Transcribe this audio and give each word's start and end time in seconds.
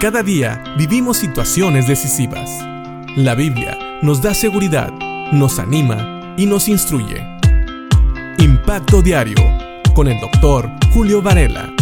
Cada 0.00 0.22
día 0.22 0.62
vivimos 0.76 1.16
situaciones 1.16 1.88
decisivas. 1.88 2.48
La 3.16 3.34
Biblia 3.34 3.76
nos 4.00 4.22
da 4.22 4.32
seguridad, 4.32 4.92
nos 5.32 5.58
anima 5.58 6.36
y 6.36 6.46
nos 6.46 6.68
instruye. 6.68 7.20
Impacto 8.38 9.02
Diario 9.02 9.34
con 9.96 10.06
el 10.06 10.20
doctor 10.20 10.70
Julio 10.94 11.20
Varela. 11.20 11.74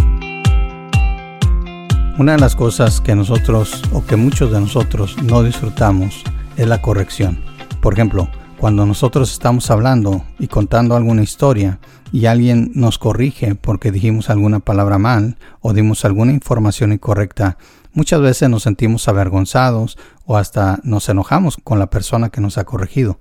Una 2.17 2.33
de 2.33 2.39
las 2.39 2.57
cosas 2.57 3.03
que 3.03 3.15
nosotros 3.15 3.83
o 3.93 4.03
que 4.07 4.17
muchos 4.17 4.51
de 4.51 4.61
nosotros 4.61 5.23
no 5.23 5.43
disfrutamos 5.43 6.25
es 6.57 6.67
la 6.67 6.81
corrección. 6.81 7.39
Por 7.83 7.93
ejemplo, 7.93 8.31
cuando 8.57 8.87
nosotros 8.87 9.31
estamos 9.31 9.71
hablando 9.71 10.25
y 10.39 10.47
contando 10.47 10.97
alguna 10.97 11.23
historia 11.23 11.81
y 12.13 12.25
alguien 12.25 12.71
nos 12.75 12.99
corrige 12.99 13.55
porque 13.55 13.93
dijimos 13.93 14.31
alguna 14.31 14.61
palabra 14.61 14.97
mal 14.97 15.37
o 15.61 15.75
dimos 15.75 16.07
alguna 16.07 16.33
información 16.33 16.93
incorrecta, 16.93 17.59
muchas 17.97 18.21
veces 18.21 18.49
nos 18.49 18.63
sentimos 18.63 19.09
avergonzados 19.09 19.99
o 20.25 20.37
hasta 20.37 20.79
nos 20.85 21.09
enojamos 21.09 21.57
con 21.65 21.81
la 21.81 21.91
persona 21.91 22.29
que 22.29 22.41
nos 22.41 22.59
ha 22.59 22.65
corregido. 22.65 23.19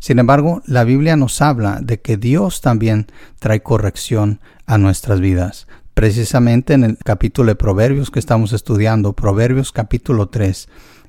Sin 0.00 0.18
embargo, 0.18 0.60
la 0.66 0.84
Biblia 0.84 1.16
nos 1.16 1.40
habla 1.40 1.80
de 1.80 2.00
que 2.00 2.16
Dios 2.16 2.60
también 2.60 3.06
trae 3.38 3.62
corrección 3.62 4.40
a 4.66 4.76
nuestras 4.76 5.20
vidas. 5.20 5.66
Precisamente 5.94 6.74
en 6.74 6.84
el 6.84 6.98
capítulo 6.98 7.48
de 7.48 7.56
Proverbios 7.56 8.10
que 8.10 8.20
estamos 8.20 8.52
estudiando, 8.52 9.14
Proverbios 9.14 9.72
capítulo 9.72 10.28
3, 10.28 10.68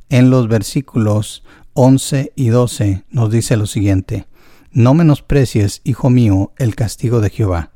en 0.10 0.30
los 0.30 0.48
versículos 0.48 1.44
11 1.74 2.34
y 2.36 2.50
12 2.50 3.04
nos 3.12 3.32
dice 3.32 3.58
lo 3.58 3.68
siguiente, 3.68 4.26
No 4.72 4.94
menosprecies, 4.94 5.82
hijo 5.84 6.10
mío, 6.10 6.52
el 6.58 6.76
castigo 6.76 7.22
de 7.22 7.30
Jehová, 7.30 7.72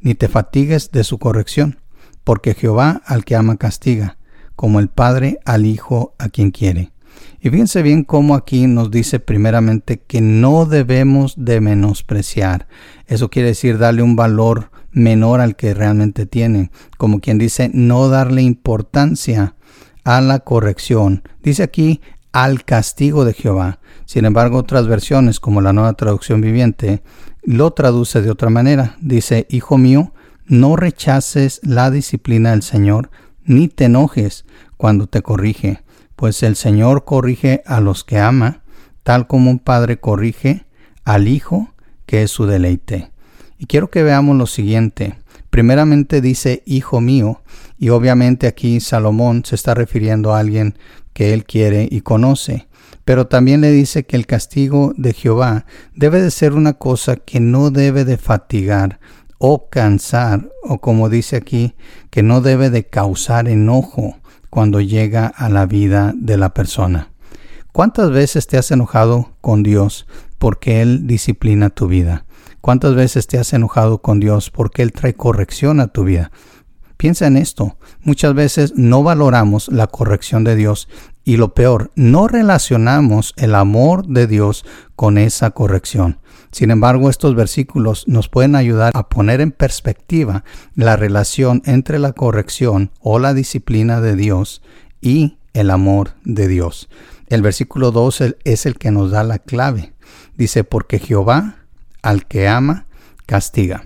ni 0.00 0.14
te 0.14 0.28
fatigues 0.28 0.90
de 0.90 1.04
su 1.04 1.18
corrección, 1.18 1.78
porque 2.24 2.54
Jehová 2.54 3.00
al 3.06 3.24
que 3.24 3.36
ama 3.36 3.56
castiga, 3.56 4.17
como 4.58 4.80
el 4.80 4.88
Padre 4.88 5.38
al 5.44 5.66
Hijo 5.66 6.16
a 6.18 6.30
quien 6.30 6.50
quiere. 6.50 6.90
Y 7.40 7.48
fíjense 7.48 7.80
bien 7.80 8.02
cómo 8.02 8.34
aquí 8.34 8.66
nos 8.66 8.90
dice 8.90 9.20
primeramente 9.20 10.00
que 10.00 10.20
no 10.20 10.66
debemos 10.66 11.34
de 11.36 11.60
menospreciar. 11.60 12.66
Eso 13.06 13.30
quiere 13.30 13.50
decir 13.50 13.78
darle 13.78 14.02
un 14.02 14.16
valor 14.16 14.72
menor 14.90 15.40
al 15.40 15.54
que 15.54 15.74
realmente 15.74 16.26
tiene. 16.26 16.72
Como 16.96 17.20
quien 17.20 17.38
dice, 17.38 17.70
no 17.72 18.08
darle 18.08 18.42
importancia 18.42 19.54
a 20.02 20.20
la 20.20 20.40
corrección. 20.40 21.22
Dice 21.40 21.62
aquí 21.62 22.00
al 22.32 22.64
castigo 22.64 23.24
de 23.24 23.34
Jehová. 23.34 23.78
Sin 24.06 24.24
embargo, 24.24 24.58
otras 24.58 24.88
versiones, 24.88 25.38
como 25.38 25.60
la 25.60 25.72
nueva 25.72 25.92
traducción 25.92 26.40
viviente, 26.40 27.04
lo 27.44 27.70
traduce 27.74 28.22
de 28.22 28.32
otra 28.32 28.50
manera. 28.50 28.96
Dice, 29.00 29.46
Hijo 29.50 29.78
mío, 29.78 30.12
no 30.48 30.74
rechaces 30.74 31.60
la 31.62 31.92
disciplina 31.92 32.50
del 32.50 32.62
Señor, 32.62 33.10
ni 33.48 33.68
te 33.68 33.86
enojes 33.86 34.44
cuando 34.76 35.08
te 35.08 35.22
corrige, 35.22 35.82
pues 36.14 36.42
el 36.42 36.54
Señor 36.54 37.04
corrige 37.04 37.62
a 37.66 37.80
los 37.80 38.04
que 38.04 38.18
ama, 38.18 38.62
tal 39.02 39.26
como 39.26 39.50
un 39.50 39.58
padre 39.58 39.98
corrige 39.98 40.66
al 41.04 41.26
Hijo, 41.26 41.72
que 42.06 42.22
es 42.22 42.30
su 42.30 42.46
deleite. 42.46 43.10
Y 43.58 43.66
quiero 43.66 43.90
que 43.90 44.02
veamos 44.02 44.36
lo 44.36 44.46
siguiente. 44.46 45.18
Primeramente 45.50 46.20
dice 46.20 46.62
Hijo 46.66 47.00
mío, 47.00 47.40
y 47.78 47.88
obviamente 47.88 48.46
aquí 48.46 48.80
Salomón 48.80 49.42
se 49.44 49.54
está 49.54 49.74
refiriendo 49.74 50.34
a 50.34 50.40
alguien 50.40 50.78
que 51.12 51.32
él 51.32 51.44
quiere 51.44 51.88
y 51.90 52.02
conoce. 52.02 52.68
Pero 53.04 53.26
también 53.26 53.62
le 53.62 53.70
dice 53.70 54.04
que 54.04 54.16
el 54.16 54.26
castigo 54.26 54.92
de 54.96 55.14
Jehová 55.14 55.64
debe 55.94 56.20
de 56.20 56.30
ser 56.30 56.52
una 56.52 56.74
cosa 56.74 57.16
que 57.16 57.40
no 57.40 57.70
debe 57.70 58.04
de 58.04 58.18
fatigar 58.18 59.00
o 59.38 59.68
cansar, 59.68 60.50
o 60.62 60.78
como 60.78 61.08
dice 61.08 61.36
aquí, 61.36 61.74
que 62.10 62.22
no 62.22 62.40
debe 62.40 62.70
de 62.70 62.84
causar 62.84 63.48
enojo 63.48 64.16
cuando 64.50 64.80
llega 64.80 65.26
a 65.26 65.48
la 65.48 65.66
vida 65.66 66.12
de 66.16 66.36
la 66.36 66.52
persona. 66.54 67.10
¿Cuántas 67.72 68.10
veces 68.10 68.46
te 68.46 68.58
has 68.58 68.70
enojado 68.70 69.30
con 69.40 69.62
Dios 69.62 70.06
porque 70.38 70.82
Él 70.82 71.06
disciplina 71.06 71.70
tu 71.70 71.86
vida? 71.86 72.24
¿Cuántas 72.60 72.94
veces 72.94 73.26
te 73.26 73.38
has 73.38 73.52
enojado 73.52 74.02
con 74.02 74.18
Dios 74.18 74.50
porque 74.50 74.82
Él 74.82 74.92
trae 74.92 75.14
corrección 75.14 75.80
a 75.80 75.86
tu 75.88 76.04
vida? 76.04 76.32
Piensa 76.96 77.28
en 77.28 77.36
esto. 77.36 77.76
Muchas 78.02 78.34
veces 78.34 78.72
no 78.74 79.04
valoramos 79.04 79.68
la 79.68 79.86
corrección 79.86 80.42
de 80.42 80.56
Dios 80.56 80.88
y 81.24 81.36
lo 81.36 81.54
peor, 81.54 81.92
no 81.94 82.26
relacionamos 82.26 83.34
el 83.36 83.54
amor 83.54 84.06
de 84.06 84.26
Dios 84.26 84.64
con 84.96 85.18
esa 85.18 85.50
corrección. 85.50 86.18
Sin 86.50 86.70
embargo, 86.70 87.10
estos 87.10 87.34
versículos 87.34 88.06
nos 88.08 88.28
pueden 88.28 88.56
ayudar 88.56 88.92
a 88.94 89.08
poner 89.08 89.40
en 89.40 89.52
perspectiva 89.52 90.44
la 90.74 90.96
relación 90.96 91.62
entre 91.66 91.98
la 91.98 92.12
corrección 92.12 92.90
o 93.00 93.18
la 93.18 93.34
disciplina 93.34 94.00
de 94.00 94.16
Dios 94.16 94.62
y 95.00 95.38
el 95.52 95.70
amor 95.70 96.12
de 96.24 96.48
Dios. 96.48 96.88
El 97.26 97.42
versículo 97.42 97.90
2 97.90 98.34
es 98.44 98.66
el 98.66 98.78
que 98.78 98.90
nos 98.90 99.10
da 99.10 99.22
la 99.24 99.38
clave. 99.38 99.92
Dice, 100.36 100.64
porque 100.64 100.98
Jehová 100.98 101.56
al 102.02 102.26
que 102.26 102.48
ama, 102.48 102.86
castiga. 103.26 103.84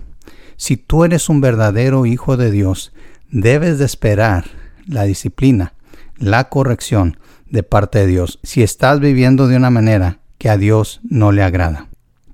Si 0.55 0.77
tú 0.77 1.03
eres 1.03 1.29
un 1.29 1.41
verdadero 1.41 2.05
hijo 2.05 2.37
de 2.37 2.51
Dios, 2.51 2.93
debes 3.29 3.79
de 3.79 3.85
esperar 3.85 4.45
la 4.85 5.03
disciplina, 5.03 5.73
la 6.17 6.49
corrección 6.49 7.17
de 7.49 7.63
parte 7.63 7.99
de 7.99 8.07
Dios 8.07 8.39
si 8.43 8.63
estás 8.63 8.99
viviendo 8.99 9.47
de 9.47 9.57
una 9.57 9.69
manera 9.69 10.19
que 10.37 10.49
a 10.49 10.57
Dios 10.57 11.01
no 11.03 11.31
le 11.31 11.43
agrada. 11.43 11.89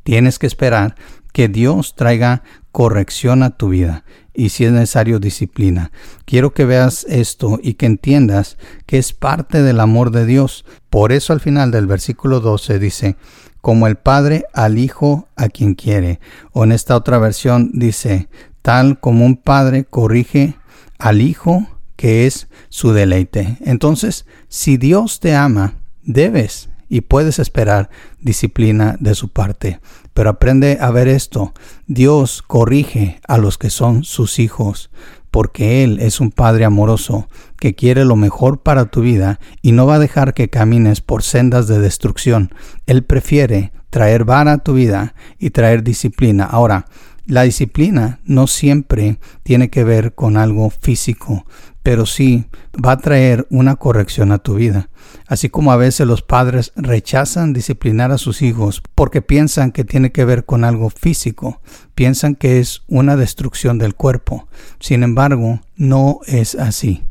Tienes 0.09 0.39
que 0.39 0.47
esperar 0.47 0.95
que 1.33 1.49
Dios 1.49 1.93
traiga 1.93 2.41
corrección 2.71 3.43
a 3.43 3.51
tu 3.51 3.69
vida 3.69 4.05
y 4.33 4.49
si 4.49 4.65
es 4.65 4.71
necesario 4.71 5.19
disciplina. 5.19 5.91
Quiero 6.25 6.51
que 6.51 6.65
veas 6.65 7.05
esto 7.07 7.59
y 7.61 7.75
que 7.75 7.85
entiendas 7.85 8.57
que 8.87 8.97
es 8.97 9.13
parte 9.13 9.61
del 9.61 9.79
amor 9.79 10.09
de 10.09 10.25
Dios. 10.25 10.65
Por 10.89 11.11
eso 11.11 11.31
al 11.31 11.41
final 11.41 11.69
del 11.69 11.85
versículo 11.85 12.39
12 12.39 12.79
dice, 12.79 13.17
como 13.61 13.85
el 13.85 13.97
Padre 13.97 14.45
al 14.51 14.79
Hijo 14.79 15.27
a 15.35 15.47
quien 15.47 15.75
quiere. 15.75 16.19
O 16.53 16.63
en 16.63 16.71
esta 16.71 16.95
otra 16.95 17.19
versión 17.19 17.69
dice, 17.75 18.29
tal 18.63 18.99
como 18.99 19.27
un 19.27 19.37
Padre 19.37 19.85
corrige 19.85 20.55
al 20.97 21.21
Hijo 21.21 21.67
que 21.95 22.25
es 22.25 22.47
su 22.69 22.93
deleite. 22.93 23.59
Entonces, 23.61 24.25
si 24.47 24.77
Dios 24.77 25.19
te 25.19 25.35
ama, 25.35 25.75
debes 26.01 26.67
y 26.89 27.01
puedes 27.01 27.39
esperar 27.39 27.89
disciplina 28.19 28.97
de 28.99 29.15
su 29.15 29.29
parte. 29.29 29.79
Pero 30.13 30.31
aprende 30.31 30.79
a 30.81 30.91
ver 30.91 31.07
esto. 31.07 31.53
Dios 31.87 32.41
corrige 32.41 33.21
a 33.27 33.37
los 33.37 33.57
que 33.57 33.69
son 33.69 34.03
sus 34.03 34.39
hijos 34.39 34.89
porque 35.31 35.83
Él 35.83 35.99
es 36.01 36.19
un 36.19 36.31
Padre 36.31 36.65
amoroso 36.65 37.27
que 37.59 37.75
quiere 37.75 38.05
lo 38.05 38.15
mejor 38.15 38.61
para 38.61 38.85
tu 38.85 39.01
vida 39.01 39.39
y 39.61 39.71
no 39.71 39.85
va 39.85 39.95
a 39.95 39.99
dejar 39.99 40.33
que 40.33 40.49
camines 40.49 41.01
por 41.01 41.23
sendas 41.23 41.67
de 41.67 41.79
destrucción. 41.79 42.51
Él 42.85 43.03
prefiere 43.03 43.71
traer 43.89 44.23
vara 44.25 44.53
a 44.53 44.57
tu 44.57 44.73
vida 44.73 45.13
y 45.37 45.51
traer 45.51 45.83
disciplina. 45.83 46.45
Ahora, 46.45 46.85
la 47.25 47.43
disciplina 47.43 48.19
no 48.25 48.47
siempre 48.47 49.19
tiene 49.43 49.69
que 49.69 49.83
ver 49.83 50.15
con 50.15 50.35
algo 50.35 50.69
físico, 50.71 51.45
pero 51.89 52.05
sí 52.05 52.45
va 52.75 52.91
a 52.91 52.97
traer 52.97 53.47
una 53.49 53.75
corrección 53.75 54.31
a 54.31 54.37
tu 54.37 54.53
vida. 54.53 54.91
Así 55.25 55.49
como 55.49 55.71
a 55.71 55.75
veces 55.75 56.05
los 56.05 56.21
padres 56.21 56.71
rechazan 56.75 57.51
disciplinar 57.51 58.11
a 58.11 58.19
sus 58.19 58.43
hijos 58.43 58.83
porque 58.93 59.23
piensan 59.23 59.71
que 59.71 59.83
tiene 59.83 60.11
que 60.11 60.23
ver 60.23 60.45
con 60.45 60.65
algo 60.65 60.91
físico, 60.91 61.63
piensan 61.95 62.35
que 62.35 62.59
es 62.59 62.83
una 62.87 63.15
destrucción 63.15 63.79
del 63.79 63.95
cuerpo. 63.95 64.47
Sin 64.79 65.01
embargo, 65.01 65.61
no 65.77 66.19
es 66.27 66.53
así. 66.53 67.01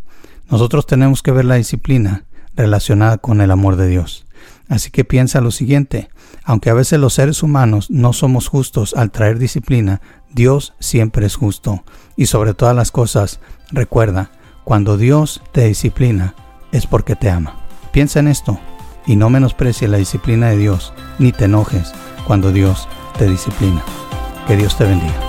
Nosotros 0.49 0.87
tenemos 0.87 1.25
que 1.25 1.33
ver 1.33 1.44
la 1.44 1.56
disciplina 1.56 2.27
relacionada 2.55 3.19
con 3.19 3.41
el 3.41 3.50
amor 3.50 3.75
de 3.75 3.88
Dios. 3.88 4.27
Así 4.69 4.93
que 4.93 5.05
piensa 5.05 5.41
lo 5.41 5.50
siguiente, 5.50 6.09
aunque 6.44 6.71
a 6.71 6.75
veces 6.75 7.00
los 7.00 7.15
seres 7.15 7.43
humanos 7.43 7.91
no 7.91 8.12
somos 8.12 8.47
justos 8.47 8.94
al 8.94 9.11
traer 9.11 9.41
disciplina, 9.41 10.03
Dios 10.31 10.75
siempre 10.78 11.27
es 11.27 11.34
justo. 11.34 11.83
Y 12.17 12.27
sobre 12.27 12.55
todas 12.55 12.77
las 12.77 12.93
cosas, 12.93 13.41
recuerda, 13.72 14.31
cuando 14.69 14.99
Dios 14.99 15.41
te 15.51 15.65
disciplina, 15.65 16.34
es 16.73 16.87
porque 16.87 17.17
te 17.17 17.31
ama. 17.31 17.55
Piensa 17.91 18.20
en 18.20 18.29
esto 18.29 18.61
y 19.06 19.17
no 19.17 19.31
menosprecies 19.31 19.91
la 19.91 19.97
disciplina 19.97 20.50
de 20.50 20.59
Dios, 20.59 20.93
ni 21.19 21.32
te 21.32 21.47
enojes 21.47 21.94
cuando 22.26 22.53
Dios 22.53 22.87
te 23.17 23.26
disciplina. 23.31 23.82
Que 24.47 24.59
Dios 24.59 24.76
te 24.76 24.85
bendiga. 24.85 25.27